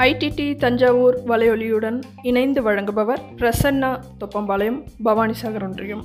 IDD 0.00 0.56
Thanjavur 0.56 1.18
வலையொலியுடன் 1.28 2.02
இணைந்து 2.22 2.70
வழங்குபவர் 2.70 3.18
பிரசன்னா 3.36 4.00
தொப்பம்பாளையம் 4.20 4.84
பவானிசாகர் 5.04 5.62
ஒன்றியம். 5.62 6.04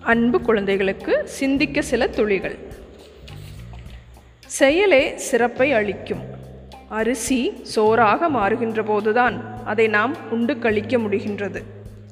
அன்பு 0.00 0.40
குழந்தைகளுக்கு 0.40 1.28
சிந்திக்க 1.28 1.82
சில 1.82 2.06
துளிகள். 2.06 2.58
செயலே 4.46 5.16
சிறப்பை 5.16 5.72
அளிக்கும். 5.72 6.20
அரிசி 6.88 7.52
சோறாக 7.76 8.28
மாறுகின்ற 8.34 8.84
போதுதான் 8.84 9.64
அதை 9.64 9.86
நாம் 9.86 10.16
உண்டு 10.30 10.58
கழிக்க 10.58 10.96
முடிகின்றது. 10.96 11.62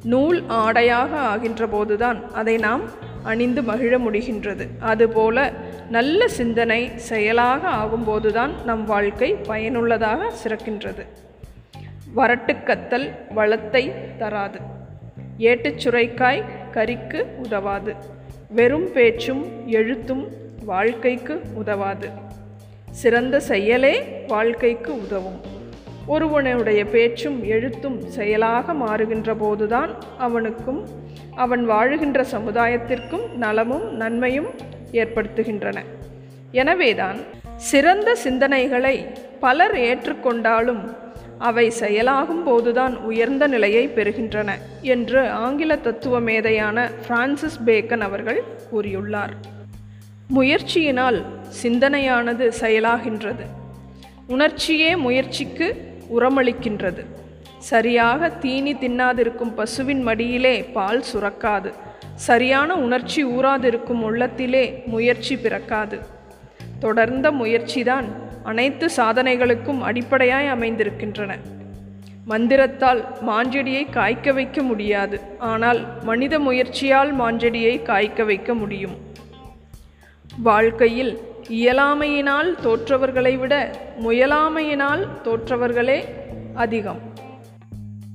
நூல் 0.04 0.42
ஆடையாக 0.46 1.16
ஆகின்ற 1.18 1.66
போதுதான் 1.66 2.32
அதை 2.32 2.56
நாம் 2.56 2.80
அணிந்து 3.22 3.62
மகிழ 3.62 3.98
முடிகின்றது. 3.98 4.68
அதுபோல 4.80 5.52
நல்ல 5.90 6.28
சிந்தனை 6.28 6.98
செயலாக 6.98 7.68
ஆகும்போதுதான் 7.68 8.64
நம் 8.64 8.84
வாழ்க்கை 8.84 9.32
பயனுள்ளதாக 9.32 10.32
சிறக்கின்றது. 10.44 11.06
வரட்டுக்கத்தல் 12.16 13.10
வளத்தை 13.34 13.92
தராது. 14.18 14.58
ஏட்டுச்சுரைக்காய் 15.38 16.42
கறிக்கு 16.72 17.22
உதவாது. 17.22 17.94
வெறும் 18.50 18.92
பேச்சும் 18.92 19.68
எழுத்தும் 19.68 20.28
வாழ்க்கைக்கு 20.64 21.40
உதவாது. 21.54 22.08
சிறந்த 22.90 23.40
செயலே 23.40 24.24
வாழ்க்கைக்கு 24.26 25.02
உதவும். 25.02 25.40
ஒருவனுடைய 26.06 26.84
பேச்சும் 26.84 27.44
எழுத்தும் 27.44 28.00
செயலாக 28.00 28.72
மாறுகின்ற 28.72 29.34
போதுதான் 29.38 29.90
அவனுக்கும் 30.18 30.88
அவன் 31.34 31.70
வாழுகின்ற 31.70 32.24
சமுதாயத்திற்கும் 32.30 33.32
நலமும் 33.32 33.94
நன்மையும் 33.94 34.72
ஏற்படுத்துகின்றன. 34.94 35.78
எனவேதான் 36.52 37.20
சிறந்த 37.56 38.16
சிந்தனைகளை 38.24 38.96
பலர் 39.40 39.74
ஏற்றுக்கொண்டாலும் 39.76 40.82
அவை 41.38 41.70
செயலாகும் 41.70 42.44
போதுதான் 42.44 42.96
உயர்ந்த 42.96 43.46
நிலையை 43.46 43.88
பெறுகின்றன 43.88 44.50
என்று 44.80 45.30
ஆங்கில 45.30 45.76
தத்துவ 45.76 46.20
மேதையான 46.20 46.90
பிரான்சிஸ் 47.06 47.60
பேக்கன் 47.66 48.00
அவர்கள் 48.00 48.42
கூறியுள்ளார். 48.72 49.34
முயற்சியினால் 50.34 51.24
சிந்தனையானது 51.62 52.52
செயலாகின்றது. 52.60 53.44
உணர்ச்சியே 54.26 54.96
முயற்சிக்கு 54.96 55.66
உரமளிக்கின்றது. 56.18 57.04
சரியாக 57.58 58.28
தீனி 58.28 58.74
தின்னாதிருக்கும் 58.74 59.54
பசுவின் 59.54 60.02
மடியிலே 60.02 60.62
பால் 60.62 61.02
சுரக்காது. 61.12 61.72
சரியான 62.14 62.74
உணர்ச்சி 62.74 63.24
ஊறாதிருக்கும் 63.24 64.02
உள்ளத்திலே 64.02 64.82
முயற்சி 64.86 65.36
பிறக்காது. 65.36 65.98
தொடர்ந்த 66.78 67.30
முயற்சிதான் 67.30 68.04
அனைத்து 68.42 68.90
சாதனைகளுக்கும் 68.96 69.80
அடிப்படையாய் 69.80 70.52
அமைந்திருக்கின்றன. 70.52 71.36
மந்திரத்தால் 72.24 73.06
மாஞ்செடியை 73.26 73.90
காய்க்க 73.90 74.32
வைக்க 74.32 74.62
முடியாது. 74.62 75.20
ஆனால் 75.38 75.86
மனித 76.02 76.38
முயற்சியால் 76.38 77.18
மாஞ்செடியை 77.18 77.82
காய்க்க 77.82 78.24
வைக்க 78.24 78.54
முடியும். 78.54 78.96
வாழ்க்கையில் 80.38 81.18
இயலாமையினால் 81.48 82.54
தோற்றவர்களை 82.62 83.38
விட 83.38 83.70
முயலாமையினால் 84.00 85.08
தோற்றவர்களே 85.24 86.04
அதிகம். 86.54 87.00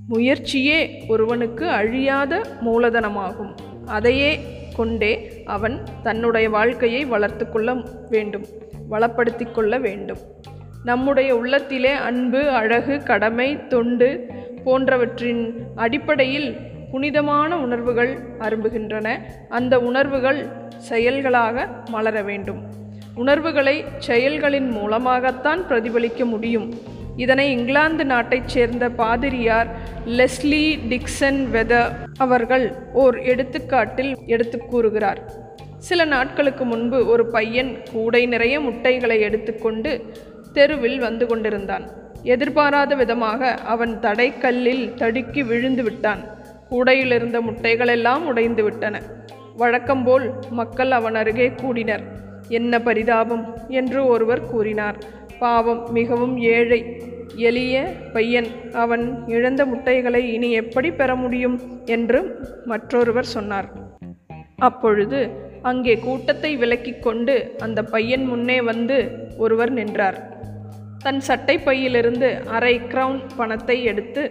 முயற்சியே 0.08 1.04
ஒருவனுக்கு 1.08 1.70
அழியாத 1.70 2.46
மூலதனமாகும். 2.66 3.56
அதையே 3.90 4.32
கொண்டே 4.76 5.42
அவன் 5.46 5.84
தன்னுடைய 6.04 6.50
வாழ்க்கையை 6.50 7.06
வளர்த்து 7.06 7.50
கொள்ள 7.50 7.74
வேண்டும் 8.10 8.46
வளப்படுத்தி 8.90 9.52
கொள்ள 9.52 9.78
வேண்டும். 9.78 10.18
நம்முடைய 10.84 11.36
உள்ளத்திலே 11.36 11.92
அன்பு 11.92 12.50
அழகு 12.50 13.04
கடமை 13.04 13.68
தொண்டு 13.68 14.08
போன்றவற்றின் 14.64 15.42
அடிப்படையில் 15.76 16.56
புனிதமான 16.92 17.58
உணர்வுகள் 17.58 18.14
அரும்புகின்றன. 18.40 19.08
அந்த 19.50 19.80
உணர்வுகள் 19.80 20.40
செயல்களாக 20.78 21.68
மலர 21.90 22.22
வேண்டும். 22.22 22.62
உணர்வுகளை 23.16 23.84
செயல்களின் 23.98 24.70
மூலமாகத்தான் 24.70 25.62
பிரதிபலிக்க 25.70 26.26
முடியும். 26.26 26.68
இதனை 27.20 27.46
இங்கிலாந்து 27.52 28.06
நாட்டைச் 28.06 28.48
சேர்ந்த 28.48 28.90
பாதிரியார் 28.92 29.70
லெஸ்லி 30.18 30.64
டிக்சன் 30.90 31.40
வெதர் 31.54 31.94
அவர்கள் 32.18 32.66
ஓர் 32.94 33.18
எடுத்துக்காட்டில் 33.24 34.12
எடுத்து 34.26 34.58
கூறுகிறார். 34.66 35.20
சில 35.80 36.06
நாட்களுக்கு 36.06 36.66
முன்பு 36.66 37.08
ஒரு 37.08 37.26
பையன் 37.28 37.72
கூடை 37.92 38.22
நிறைய 38.26 38.60
முட்டைகளை 38.60 39.18
எடுத்துக்கொண்டு 39.20 39.92
தெருவில் 40.54 41.00
வந்து 41.00 41.26
கொண்டிருந்தான். 41.28 41.86
எதிர்பாராத 42.24 42.96
விதமாக 42.96 43.42
அவன் 43.66 43.94
தடைக்கல்லில் 44.02 44.94
தடுக்கி 44.94 45.44
விழுந்து 45.44 45.84
விட்டான். 45.84 46.22
கூடையில் 46.70 47.12
இருந்த 47.12 47.42
முட்டைகளெல்லாம் 47.42 48.24
உடைந்து 48.26 48.64
விட்டன. 48.64 48.96
வழக்கம்போல் 49.56 50.26
மக்கள் 50.52 50.92
அவன் 50.92 51.16
அருகே 51.16 51.48
கூடினர். 51.54 52.04
என்ன 52.52 52.74
பரிதாபம்! 52.80 53.46
என்று 53.72 54.00
ஒருவர் 54.06 54.46
கூறினார். 54.46 54.98
பாவம் 55.40 55.82
மிகவும் 55.92 56.36
ஏழை. 56.38 56.82
எளிய 57.48 57.76
பையன் 58.14 58.48
அவன் 58.74 59.04
இழந்த 59.28 59.62
முட்டைகளை 59.66 60.22
இனி 60.34 60.50
எப்படி 60.52 60.92
பெற 60.92 61.16
முடியும்? 61.16 61.58
என்று 61.86 62.20
மற்றொருவர் 62.66 63.30
சொன்னார். 63.36 63.70
அப்பொழுது 64.58 65.20
அங்கே 65.62 65.94
கூட்டத்தை 65.98 66.52
விலக்கிக் 66.58 67.02
கொண்டு 67.02 67.36
அந்த 67.60 67.84
பையன் 67.84 68.26
முன்னே 68.26 68.62
வந்து 68.62 68.98
ஒருவர் 69.38 69.72
நின்றார். 69.72 70.18
தன் 71.00 71.20
சட்டை 71.20 71.56
பையிலிருந்து 71.60 72.30
அரை 72.48 72.76
கிரவுன் 72.80 73.22
பணத்தை 73.36 73.78
எடுத்து 73.84 74.24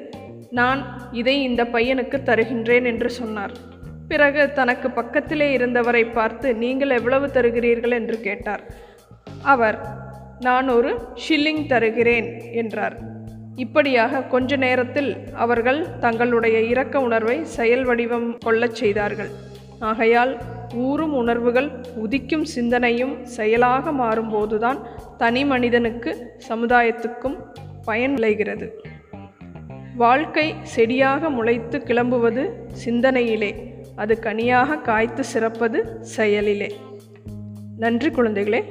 நான் 0.51 0.81
இதை 1.13 1.43
இந்த 1.43 1.63
பையனுக்கு 1.65 2.19
தருகின்றேன் 2.25 2.85
என்று 2.85 3.11
சொன்னார். 3.11 3.55
பிறகு 4.09 4.43
தனக்கு 4.53 4.91
பக்கத்திலே 4.91 5.53
இருந்தவரை 5.53 6.05
பார்த்து 6.05 6.55
நீங்கள் 6.55 6.91
எவ்வளவு 6.91 7.27
தருகிறீர்கள்? 7.27 7.95
என்று 8.01 8.17
கேட்டார். 8.21 8.63
அவர் 9.43 9.79
நான் 10.41 10.69
ஒரு 10.69 10.99
ஷில்லிங் 11.29 11.67
தருகிறேன் 11.67 12.41
என்றார். 12.53 12.97
இப்படியாக 13.57 14.23
கொஞ்ச 14.23 14.57
நேரத்தில் 14.57 15.17
அவர்கள் 15.35 15.99
தங்களுடைய 15.99 16.61
இரக்க 16.61 17.01
உணர்வை 17.01 17.45
செயல் 17.45 17.85
வடிவம் 17.85 18.39
கொள்ளச் 18.39 18.75
செய்தார்கள். 18.75 19.29
ஆகையால் 19.79 20.39
ஊறும் 20.75 21.15
உணர்வுகள் 21.15 21.71
உதிக்கும் 22.05 22.43
சிந்தனையும் 22.43 23.25
செயலாக 23.25 23.91
மாறும்போதுதான் 23.91 24.79
தனி 25.17 25.45
மனிதனுக்கு 25.45 26.39
சமுதாயத்துக்கும் 26.49 27.37
பயன் 27.85 28.13
விளைகிறது. 28.13 28.83
வாழ்க்கை 29.97 30.55
செடியாக 30.63 31.31
முளைத்து 31.31 31.79
கிளம்புவது 31.79 32.51
சிந்தனையிலே 32.85 33.55
அது 33.97 34.19
கனியாக 34.19 34.81
காய்த்து 34.81 35.25
சிறப்பது 35.25 36.05
செயலிலே. 36.17 36.73
நன்றி 37.77 38.09
குழந்தைகளே. 38.09 38.65